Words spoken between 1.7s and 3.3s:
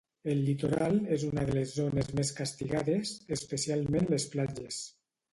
zones més castigades,